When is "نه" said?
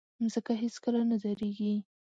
1.11-1.17